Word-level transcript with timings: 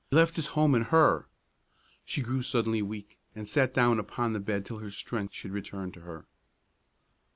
left 0.09 0.35
his 0.35 0.47
home 0.57 0.73
and 0.73 0.85
her! 0.85 1.27
She 2.05 2.23
grew 2.23 2.41
suddenly 2.41 2.81
weak, 2.81 3.19
and 3.35 3.47
sat 3.47 3.71
down 3.71 3.99
upon 3.99 4.33
the 4.33 4.39
bed 4.39 4.65
till 4.65 4.79
her 4.79 4.89
strength 4.89 5.35
should 5.35 5.51
return 5.51 5.91
to 5.91 5.99
her. 6.01 6.25